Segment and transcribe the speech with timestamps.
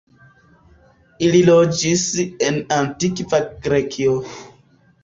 [1.27, 2.07] Ili loĝis
[2.49, 4.21] en Antikva Grekio.